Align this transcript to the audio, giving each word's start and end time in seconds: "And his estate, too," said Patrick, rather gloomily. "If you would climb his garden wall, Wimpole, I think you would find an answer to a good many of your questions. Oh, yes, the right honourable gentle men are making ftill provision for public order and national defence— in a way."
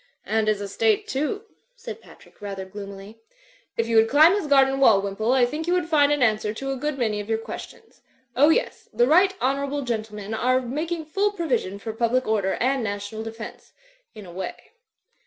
"And 0.25 0.47
his 0.47 0.61
estate, 0.61 1.07
too," 1.07 1.43
said 1.75 2.01
Patrick, 2.01 2.41
rather 2.41 2.65
gloomily. 2.65 3.19
"If 3.77 3.85
you 3.87 3.97
would 3.97 4.09
climb 4.09 4.33
his 4.33 4.47
garden 4.47 4.79
wall, 4.79 4.99
Wimpole, 4.99 5.33
I 5.33 5.45
think 5.45 5.67
you 5.67 5.73
would 5.73 5.87
find 5.87 6.11
an 6.11 6.23
answer 6.23 6.55
to 6.55 6.71
a 6.71 6.75
good 6.75 6.97
many 6.97 7.19
of 7.19 7.29
your 7.29 7.37
questions. 7.37 8.01
Oh, 8.35 8.49
yes, 8.49 8.89
the 8.91 9.05
right 9.05 9.35
honourable 9.39 9.83
gentle 9.83 10.15
men 10.15 10.33
are 10.33 10.59
making 10.59 11.05
ftill 11.05 11.35
provision 11.35 11.77
for 11.77 11.93
public 11.93 12.25
order 12.27 12.53
and 12.55 12.83
national 12.83 13.21
defence— 13.21 13.73
in 14.15 14.25
a 14.25 14.31
way." 14.31 14.71